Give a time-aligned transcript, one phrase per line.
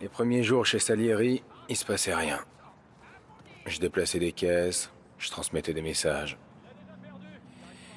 [0.00, 2.40] Les premiers jours chez Salieri, il se passait rien.
[3.66, 6.38] Je déplaçais des caisses, je transmettais des messages.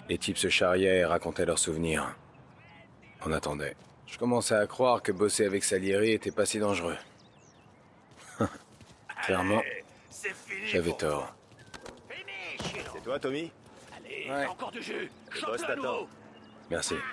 [0.10, 2.16] Les types se charriaient et racontaient leurs souvenirs.
[3.26, 3.76] On attendait.
[4.06, 6.98] Je commençais à croire que bosser avec Salieri était pas si dangereux.
[9.24, 9.62] Clairement,
[10.66, 11.34] j'avais tort.
[12.94, 13.50] C'est toi, Tommy?
[13.96, 14.46] Allez, Ouais.
[14.46, 15.10] encore du jus
[15.42, 15.76] t'attend.
[15.76, 16.08] nouveau
[16.70, 16.96] Merci.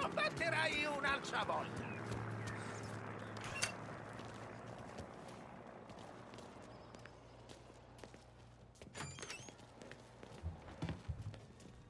[0.00, 1.86] Combatterai un'altra volta!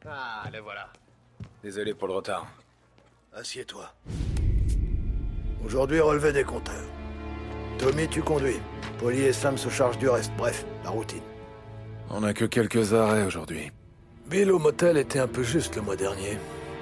[0.08, 0.88] Ah, le voilà.
[1.62, 2.46] Désolé pour le retard.
[3.34, 3.92] Assieds-toi.
[5.64, 6.86] Aujourd'hui, relevé des compteurs.
[7.78, 8.60] Tommy, tu conduis.
[8.98, 10.32] Polly et Sam se chargent du reste.
[10.38, 11.22] Bref, la routine.
[12.10, 13.72] On a que quelques arrêts aujourd'hui.
[14.26, 16.38] Bill au motel était un peu juste le mois dernier.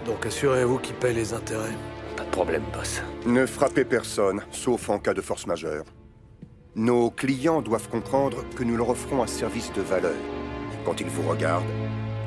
[0.06, 1.74] Donc assurez-vous qu'il paye les intérêts.
[2.16, 3.02] Pas de problème, boss.
[3.26, 5.84] Ne frappez personne, sauf en cas de force majeure.
[6.74, 10.16] Nos clients doivent comprendre que nous leur offrons un service de valeur.
[10.84, 11.64] Quand ils vous regardent,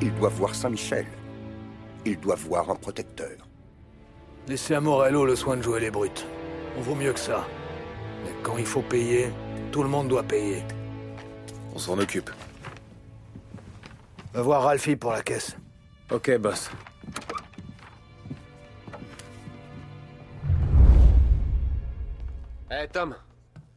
[0.00, 1.06] ils doivent voir Saint-Michel.
[2.04, 3.36] Ils doivent voir un protecteur.
[4.48, 6.26] Laissez à Morello le soin de jouer les brutes.
[6.76, 7.46] On vaut mieux que ça.
[8.24, 9.30] Mais quand il faut payer,
[9.70, 10.62] tout le monde doit payer.
[11.74, 12.30] On s'en occupe.
[14.32, 15.56] Va voir Ralphie pour la caisse.
[16.10, 16.70] Ok, boss.
[22.80, 23.16] Eh, Tom.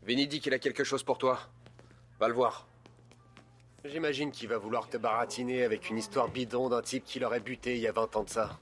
[0.03, 1.39] Vinny dit qu'il a quelque chose pour toi.
[2.19, 2.67] Va le voir.
[3.83, 7.75] J'imagine qu'il va vouloir te baratiner avec une histoire bidon d'un type qui l'aurait buté
[7.75, 8.59] il y a 20 ans de ça.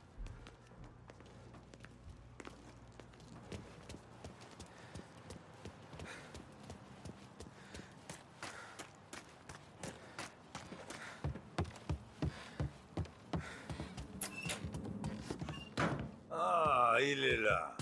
[16.32, 17.76] Ah, il est là.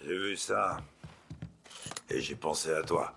[0.00, 0.78] J'ai vu ça.
[2.14, 3.12] Et j'ai pensé à toi.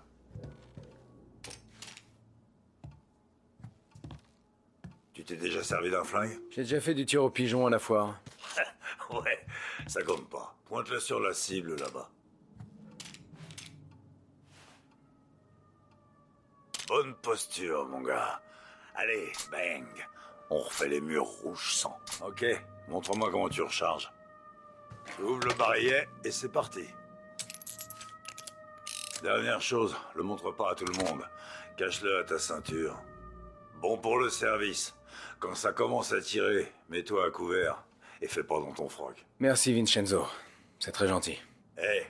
[5.12, 6.36] Tu t'es déjà servi d'un flingue?
[6.50, 8.20] J'ai déjà fait du tir au pigeon à la foire.
[9.10, 9.46] Ouais,
[9.86, 10.54] ça compte pas.
[10.66, 12.10] Pointe-le sur la cible là-bas.
[16.88, 18.42] Bonne posture, mon gars.
[18.96, 19.86] Allez, bang.
[20.50, 21.98] On refait les murs rouges sang.
[22.20, 22.44] Ok,
[22.88, 24.12] montre-moi comment tu recharges.
[25.06, 26.84] Tu ouvres le barillet et c'est parti.
[29.22, 31.22] Dernière chose, le montre pas à tout le monde.
[31.76, 33.00] Cache-le à ta ceinture.
[33.80, 34.94] Bon pour le service.
[35.40, 37.84] Quand ça commence à tirer, mets-toi à couvert
[38.20, 39.26] et fais pas dans ton froc.
[39.40, 40.26] Merci Vincenzo.
[40.78, 41.38] C'est très gentil.
[41.78, 42.02] Eh,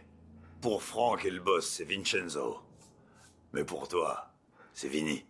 [0.60, 2.60] pour Franck et le boss, c'est Vincenzo.
[3.52, 4.30] Mais pour toi,
[4.74, 5.24] c'est Vinny.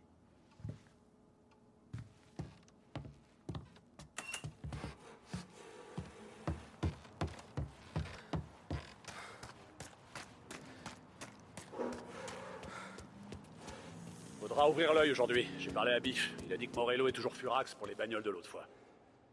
[14.59, 15.49] Faudra ouvrir l'œil aujourd'hui.
[15.57, 16.35] J'ai parlé à Biff.
[16.45, 18.67] Il a dit que Morello est toujours furax pour les bagnoles de l'autre fois.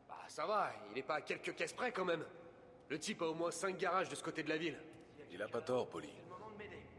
[0.08, 2.24] Bah, ça va, il est pas à quelques caisses près quand même.
[2.90, 4.78] Le type a au moins 5 garages de ce côté de la ville.
[5.32, 6.12] Il a pas tort, Polly.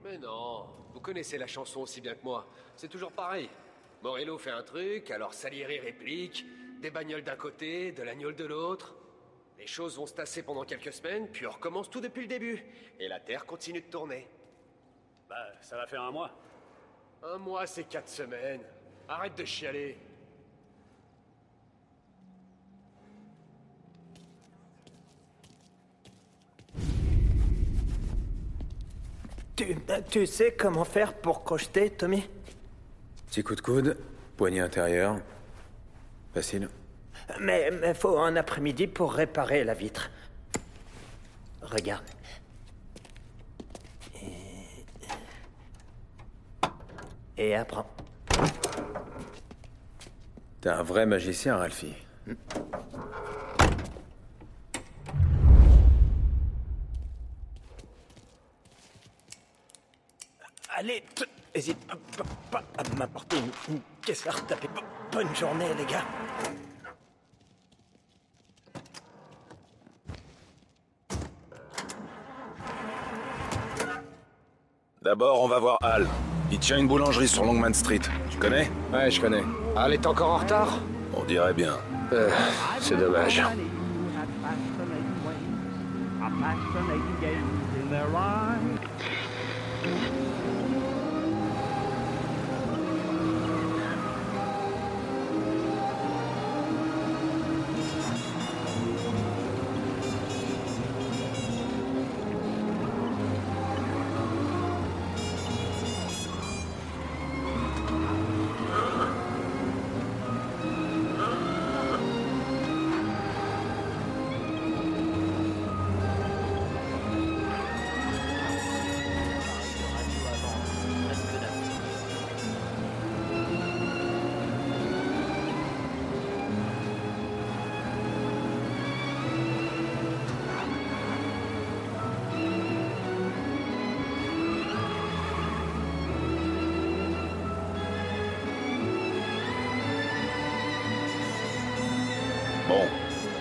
[0.03, 2.49] Mais non, vous connaissez la chanson aussi bien que moi.
[2.75, 3.49] C'est toujours pareil.
[4.03, 6.45] Morello fait un truc, alors Salieri réplique,
[6.81, 8.97] des bagnoles d'un côté, de l'agnole de l'autre.
[9.57, 12.65] Les choses vont se tasser pendant quelques semaines, puis on recommence tout depuis le début.
[12.99, 14.27] Et la Terre continue de tourner.
[15.29, 16.33] Bah, ça va faire un mois.
[17.35, 18.61] Un mois, c'est quatre semaines.
[19.09, 19.99] Arrête de chialer.
[29.57, 29.77] Tu,
[30.09, 32.29] tu sais comment faire pour crocheter, Tommy?
[33.27, 33.99] Petit coup de coude,
[34.37, 35.19] poignée intérieure.
[36.33, 36.69] Facile.
[37.41, 40.11] Mais mais faut un après-midi pour réparer la vitre.
[41.63, 42.05] Regarde.
[47.39, 47.87] Et, apprends.
[50.61, 51.95] T'es un vrai magicien, Ralphie.
[60.77, 61.03] Allez,
[61.55, 64.69] hésite pas, pas- pas à m'apporter une, une caisse à retaper.
[64.69, 64.83] Bo-
[65.13, 66.05] Bonne journée, les gars.
[75.03, 76.07] D'abord, on va voir Al.
[76.57, 78.01] Il tient une boulangerie sur Longman Street.
[78.31, 79.43] Tu connais Ouais, je connais.
[79.77, 80.79] Al est encore en retard
[81.13, 81.75] On dirait bien.
[82.15, 82.31] Euh,
[82.81, 83.43] C'est dommage.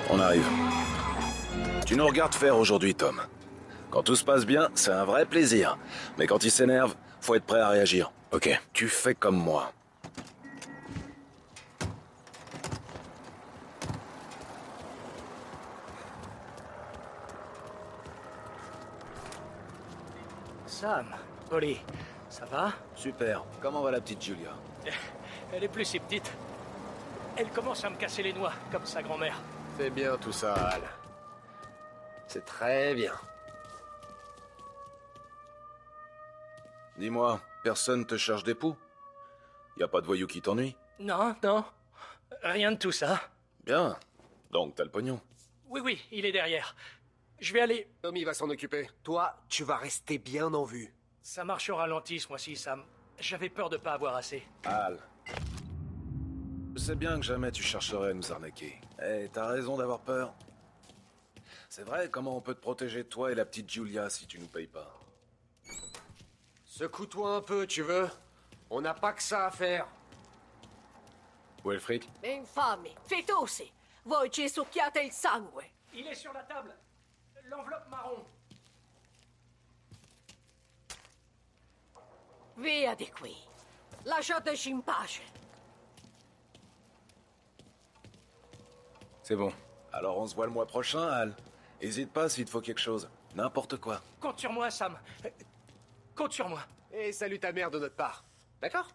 [0.09, 0.47] On arrive.
[1.85, 3.21] Tu nous regardes faire aujourd'hui, Tom.
[3.91, 5.77] Quand tout se passe bien, c'est un vrai plaisir.
[6.17, 8.11] Mais quand il s'énerve, faut être prêt à réagir.
[8.31, 9.71] Ok, tu fais comme moi.
[20.65, 21.05] Sam,
[21.49, 21.79] Polly,
[22.29, 22.73] ça va?
[22.95, 23.45] Super.
[23.61, 24.51] Comment va la petite Julia?
[25.53, 26.31] Elle est plus si petite.
[27.37, 29.37] Elle commence à me casser les noix, comme sa grand-mère.
[29.77, 30.81] C'est bien tout ça, Al.
[32.27, 33.13] C'est très bien.
[36.97, 38.75] Dis-moi, personne te cherche des poux?
[39.77, 41.65] Y a pas de voyou qui t'ennuie Non, non.
[42.41, 43.19] Rien de tout ça.
[43.65, 43.97] Bien.
[44.51, 45.19] Donc t'as le pognon.
[45.67, 46.75] Oui, oui, il est derrière.
[47.39, 47.89] Je vais aller.
[48.01, 48.89] Tommy va s'en occuper.
[49.03, 50.93] Toi, tu vas rester bien en vue.
[51.21, 52.85] Ça marche au ralenti ce mois-ci, Sam.
[53.19, 54.47] J'avais peur de pas avoir assez.
[54.63, 54.99] Al.
[56.75, 58.81] Je sais bien que jamais tu chercherais à nous arnaquer.
[59.01, 60.33] Eh, t'as raison d'avoir peur.
[61.69, 64.47] C'est vrai, comment on peut te protéger toi et la petite Julia si tu nous
[64.47, 64.99] payes pas?
[66.65, 68.09] Secoue-toi un peu, tu veux
[68.69, 69.87] On n'a pas que ça à faire.
[71.63, 72.09] Où est le fric?
[72.25, 73.71] Infami, fetosi,
[74.03, 75.71] voi ci succhiate il sangue.
[75.93, 76.75] Il est sur la table.
[77.45, 78.25] L'enveloppe marron.
[82.57, 83.33] Via di qui.
[84.03, 85.21] Lasciateci in pace.
[89.27, 89.51] C'est bon.
[89.91, 91.35] Alors on se voit le mois prochain, Al.
[91.81, 93.09] Hésite pas s'il te faut quelque chose.
[93.33, 93.99] N'importe quoi.
[94.19, 94.99] Compte sur moi, Sam.
[96.13, 96.59] Compte sur moi.
[96.93, 98.23] Et salut ta mère de notre part.
[98.61, 98.87] D'accord?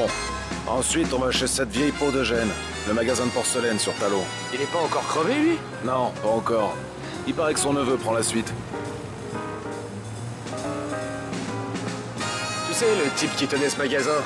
[0.00, 0.06] Bon.
[0.66, 2.48] Ensuite, on va chez cette vieille peau de gêne.
[2.88, 4.22] Le magasin de porcelaine sur Talon.
[4.54, 5.58] Il est pas encore crevé, lui?
[5.84, 6.74] Non, pas encore.
[7.26, 8.50] Il paraît que son neveu prend la suite.
[12.68, 14.22] Tu sais, le type qui tenait ce magasin,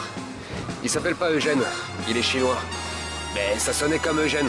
[0.85, 1.63] il s'appelle pas Eugène,
[2.09, 2.59] il est chinois.
[3.35, 4.49] Mais ça sonnait comme Eugène,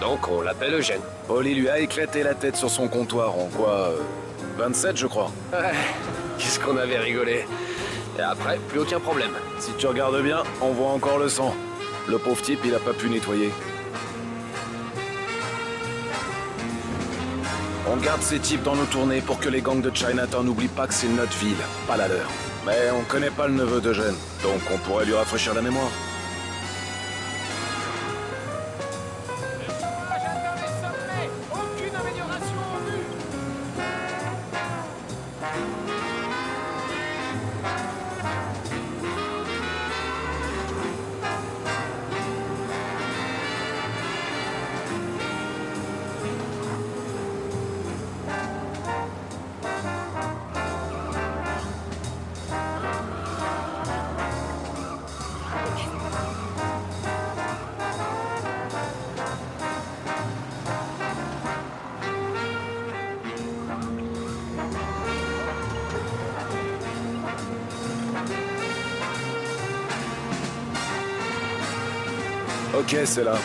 [0.00, 1.02] donc on l'appelle Eugène.
[1.28, 3.98] Polly lui a éclaté la tête sur son comptoir en quoi euh,
[4.58, 5.30] 27, je crois.
[5.52, 5.70] Ouais,
[6.38, 7.44] qu'est-ce qu'on avait rigolé.
[8.18, 9.32] Et après, plus aucun problème.
[9.58, 11.54] Si tu regardes bien, on voit encore le sang.
[12.08, 13.50] Le pauvre type, il a pas pu nettoyer.
[17.90, 20.86] On garde ces types dans nos tournées pour que les gangs de Chinatown n'oublient pas
[20.86, 21.56] que c'est notre ville,
[21.86, 22.30] pas la leur.
[22.66, 25.90] Mais on connaît pas le neveu de Gênes, donc on pourrait lui rafraîchir la mémoire.
[72.78, 73.36] Ok, c'est là.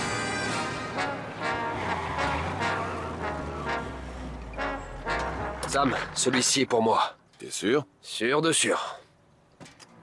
[5.67, 7.15] Sam, celui-ci est pour moi.
[7.37, 7.85] T'es sûr?
[8.01, 8.99] Sûr de sûr.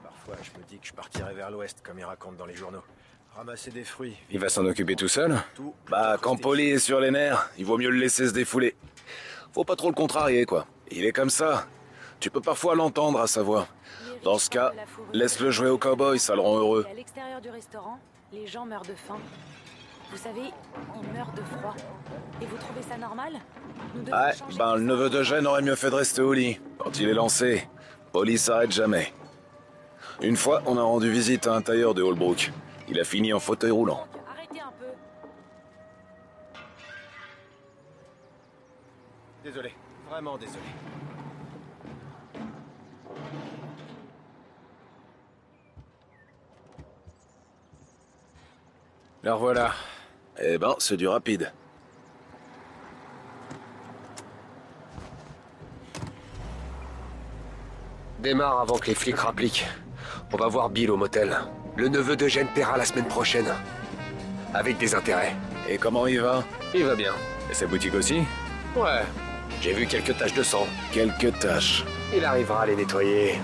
[0.02, 2.82] Parfois, je me dis que je partirais vers l'ouest, comme ils racontent dans les journaux.
[3.34, 4.16] Ramasser des fruits.
[4.30, 5.36] Il va s'en occuper tout seul?
[5.56, 5.74] Tout.
[5.90, 8.76] Bah, quand Polly est sur les nerfs, il vaut mieux le laisser se défouler.
[9.52, 10.66] Faut pas trop le contrarier, quoi.
[10.90, 11.66] Il est comme ça.
[12.20, 13.66] Tu peux parfois l'entendre à sa voix.
[14.22, 14.72] Dans ce cas,
[15.12, 16.86] laisse-le jouer au cowboy, ça le rend heureux.
[18.32, 19.18] Les gens meurent de faim.
[20.10, 20.42] Vous savez,
[21.02, 21.74] ils meurent de froid.
[22.40, 23.34] Et vous trouvez ça normal?
[23.94, 26.32] Nous devons Ouais, changer ben le neveu de Gênes aurait mieux fait de rester au
[26.32, 26.60] lit.
[26.78, 27.68] Quand il est lancé,
[28.12, 29.12] Polly s'arrête jamais.
[30.22, 32.52] Une fois, on a rendu visite à un tailleur de Holbrook.
[32.88, 34.06] Il a fini en fauteuil roulant.
[34.30, 34.86] Arrêtez un peu.
[39.44, 39.74] Désolé.
[40.08, 40.60] Vraiment désolé.
[49.26, 49.72] La revoilà.
[50.40, 51.52] Eh ben, c'est du rapide.
[58.20, 59.66] Démarre avant que les flics rappliquent.
[60.32, 61.36] On va voir Bill au motel.
[61.74, 63.52] Le neveu de Gênes paiera la semaine prochaine.
[64.54, 65.34] Avec des intérêts.
[65.68, 66.44] Et comment il va?
[66.72, 67.12] Il va bien.
[67.50, 68.22] Et sa boutique aussi?
[68.76, 69.02] Ouais.
[69.60, 70.68] J'ai vu quelques taches de sang.
[70.92, 71.84] Quelques tâches.
[72.16, 73.40] Il arrivera à les nettoyer.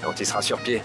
[0.00, 0.80] Quand il sera sur pied.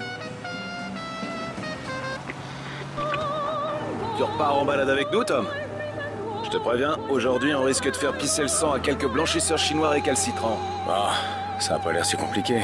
[4.21, 5.47] Tu repars en balade avec nous, Tom
[6.43, 9.89] Je te préviens, aujourd'hui on risque de faire pisser le sang à quelques blanchisseurs chinois
[9.89, 10.59] récalcitrants.
[10.87, 11.13] Ah,
[11.59, 12.61] ça a pas l'air si compliqué.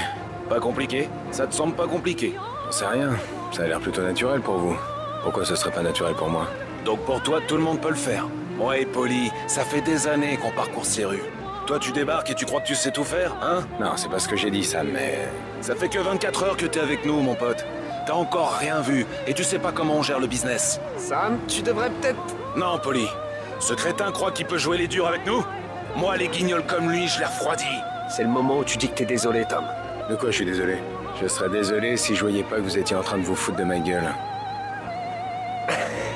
[0.50, 1.10] Pas compliqué?
[1.32, 2.36] Ça te semble pas compliqué?
[2.66, 3.10] J'en sais rien.
[3.52, 4.78] Ça a l'air plutôt naturel pour vous.
[5.24, 6.46] Pourquoi ce serait pas naturel pour moi?
[6.86, 8.28] Donc pour toi, tout le monde peut le faire.
[8.60, 11.24] Ouais, Polly, ça fait des années qu'on parcourt ces rues.
[11.66, 13.66] Toi, tu débarques et tu crois que tu sais tout faire, hein?
[13.80, 15.28] Non, c'est pas ce que j'ai dit, ça, mais...
[15.62, 17.66] Ça fait que 24 heures que t'es avec nous, mon pote.
[18.08, 20.80] T'as encore rien vu, et tu sais pas comment on gère le business.
[20.96, 22.18] Sam, tu devrais peut-être...
[22.56, 23.06] Non, Polly.
[23.60, 25.44] Ce crétin croit qu'il peut jouer les durs avec nous
[25.98, 27.66] Moi, les guignols comme lui, je les refroidis.
[28.10, 29.66] C'est le moment où tu dis que t'es désolé, Tom.
[30.10, 30.78] De quoi je suis désolé?
[31.22, 33.58] Je serais désolé si je voyais pas que vous étiez en train de vous foutre
[33.58, 34.10] de ma gueule.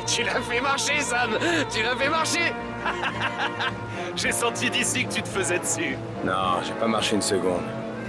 [0.07, 1.31] tu l'as fait marcher, Sam
[1.69, 2.53] Tu l'as fait marcher
[4.15, 5.97] J'ai senti d'ici que tu te faisais dessus.
[6.23, 7.63] Non, j'ai pas marché une seconde.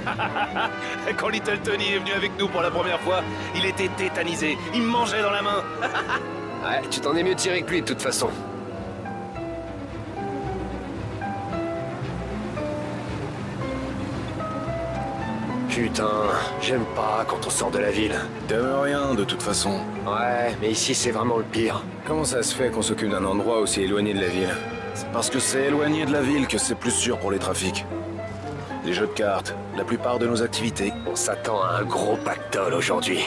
[1.16, 3.22] Quand Little Tony est venu avec nous pour la première fois,
[3.54, 4.58] il était tétanisé.
[4.74, 5.62] Il me mangeait dans la main.
[6.64, 8.28] ouais, tu t'en es mieux tiré que lui, de toute façon.
[15.68, 16.10] Putain,
[16.60, 18.14] j'aime pas quand on sort de la ville.
[18.46, 19.80] T'aimes rien, de toute façon.
[20.06, 21.82] Ouais, mais ici c'est vraiment le pire.
[22.06, 24.54] Comment ça se fait qu'on s'occupe d'un endroit aussi éloigné de la ville?
[24.94, 27.86] C'est parce que c'est éloigné de la ville que c'est plus sûr pour les trafics.
[28.84, 30.92] Les jeux de cartes, la plupart de nos activités.
[31.06, 33.24] On s'attend à un gros pactole aujourd'hui.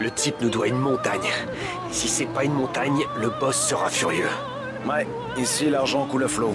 [0.00, 1.28] Le type nous doit une montagne.
[1.90, 4.30] Si c'est pas une montagne, le boss sera furieux.
[4.88, 5.06] Ouais,
[5.36, 6.54] ici l'argent coule à flot.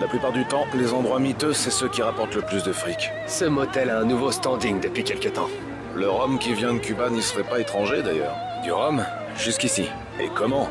[0.00, 3.10] La plupart du temps, les endroits miteux, c'est ceux qui rapportent le plus de fric.
[3.28, 5.48] Ce motel a un nouveau standing depuis quelque temps.
[5.94, 8.34] Le rhum qui vient de Cuba n'y serait pas étranger d'ailleurs.
[8.64, 9.04] Du rhum?
[9.36, 9.88] Jusqu'ici.
[10.20, 10.68] Et comment?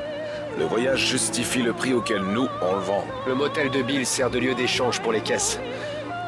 [0.60, 3.06] Le voyage justifie le prix auquel nous, on le vend.
[3.28, 5.60] Le motel de Bill sert de lieu d'échange pour les caisses.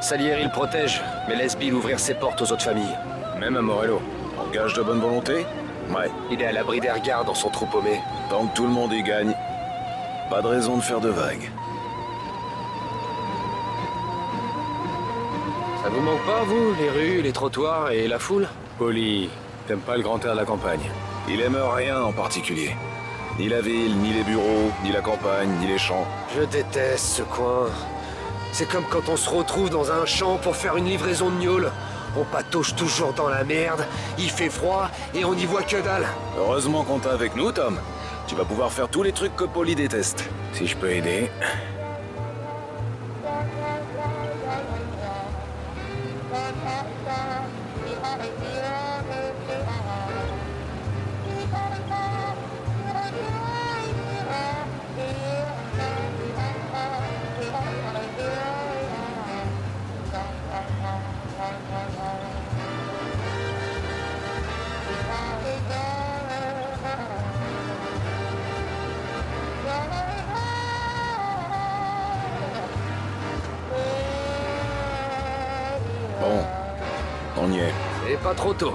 [0.02, 2.98] Salieri le protège, mais laisse Bill ouvrir ses portes aux autres familles.
[3.38, 4.02] Même à Morello.
[4.38, 5.46] En gage de bonne volonté?
[5.90, 6.10] Ouais.
[6.32, 8.00] Il est à l'abri des regards dans son trou paumé.
[8.30, 9.34] Tant que tout le monde y gagne,
[10.30, 11.52] pas de raison de faire de vagues.
[15.84, 18.48] Ça vous manque pas, vous, les rues, les trottoirs et la foule?
[18.78, 19.30] Polly,
[19.68, 20.90] t'aimes pas le grand air de la campagne
[21.28, 22.76] Il aime rien en particulier.
[23.38, 26.06] Ni la ville, ni les bureaux, ni la campagne, ni les champs.
[26.36, 27.68] Je déteste ce coin.
[28.52, 31.72] C'est comme quand on se retrouve dans un champ pour faire une livraison de gnôle.
[32.18, 33.86] On patauge toujours dans la merde,
[34.18, 36.08] il fait froid et on n'y voit que dalle.
[36.38, 37.80] Heureusement qu'on t'a avec nous, Tom.
[38.28, 40.30] Tu vas pouvoir faire tous les trucs que Polly déteste.
[40.54, 41.32] Si je peux aider.
[78.30, 78.74] Pas trop tôt.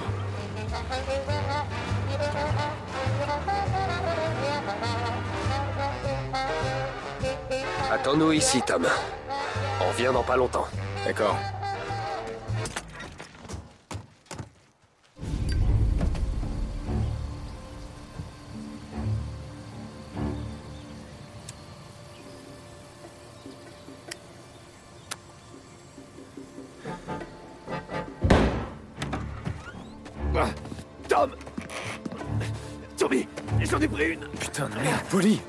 [7.92, 8.84] Attends-nous ici, Tom.
[9.80, 10.66] On revient dans pas longtemps.
[11.06, 11.36] D'accord.
[35.14, 35.40] Merde, Polly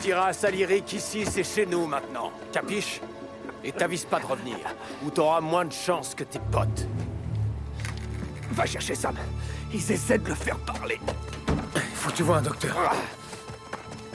[0.00, 3.00] Diras à Salieri qu'ici c'est chez nous maintenant, capiche
[3.64, 4.58] Et t'avises pas de revenir,
[5.04, 6.86] ou t'auras moins de chance que tes potes.
[8.52, 9.16] Va chercher Sam,
[9.72, 11.00] ils essaient de le faire parler.
[11.94, 12.76] Faut que tu vois un docteur.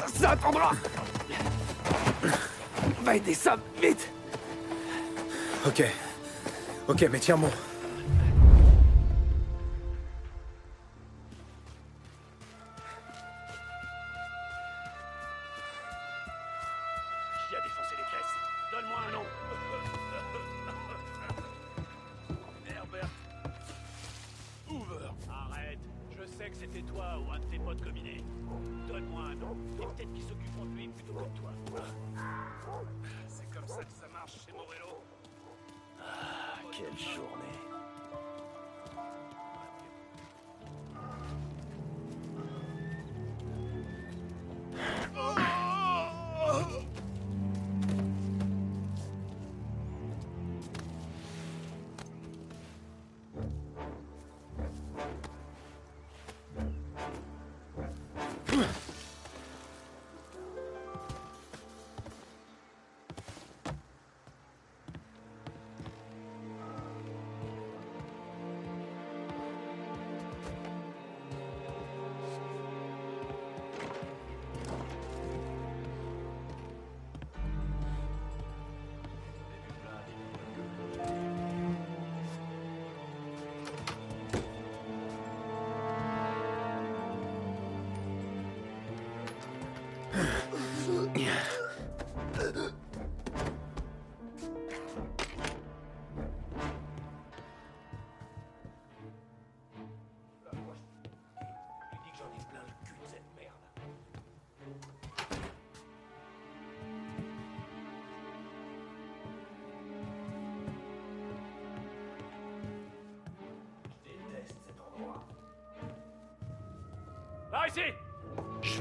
[0.08, 0.72] Ça attendra
[3.04, 4.10] Va aider Sam, vite
[5.66, 5.84] Ok.
[6.88, 7.50] Ok, mais tiens bon.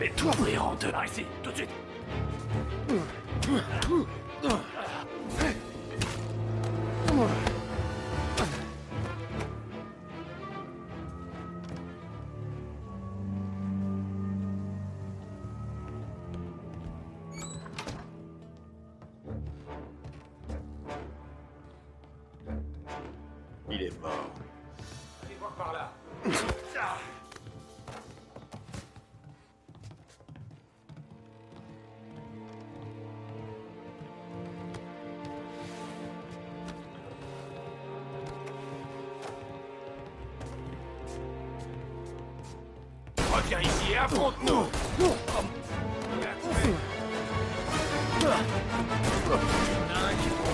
[0.00, 0.90] Je vais t'ouvrir en deux.
[0.90, 1.68] Par ici, tout de suite
[44.02, 44.66] Affronte-nous.
[50.16, 50.50] Parfois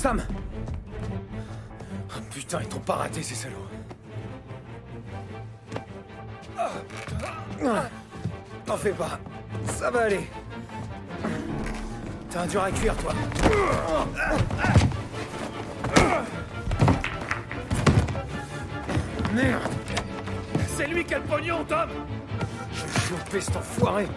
[0.00, 0.22] Sam
[2.30, 3.68] Putain, ils t'ont pas raté, ces salauds.
[6.56, 7.84] Ah,
[8.64, 9.18] T'en fais pas.
[9.66, 10.26] Ça va aller.
[12.30, 13.12] T'as un dur à cuire, toi.
[19.34, 19.62] Merde
[20.78, 21.90] C'est lui qui a le pognon, Tom
[22.72, 24.08] Je vais choper cet enfoiré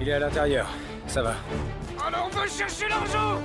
[0.00, 0.66] Il est à l'intérieur.
[1.06, 1.34] Ça va.
[2.06, 3.38] Alors on va chercher l'argent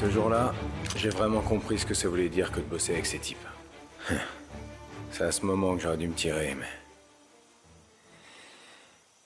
[0.00, 0.54] Ce jour-là,
[0.96, 3.36] j'ai vraiment compris ce que ça voulait dire que de bosser avec ces types.
[5.10, 6.64] C'est à ce moment que j'aurais dû me tirer, mais...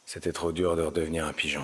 [0.04, 1.62] C'était trop dur de redevenir un pigeon.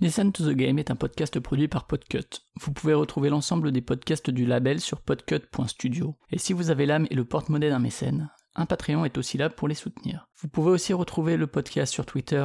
[0.00, 2.42] Listen to the Game est un podcast produit par Podcut.
[2.60, 6.16] Vous pouvez retrouver l'ensemble des podcasts du label sur podcut.studio.
[6.32, 9.50] Et si vous avez l'âme et le porte-monnaie d'un mécène, un Patreon est aussi là
[9.50, 10.26] pour les soutenir.
[10.40, 12.44] Vous pouvez aussi retrouver le podcast sur Twitter,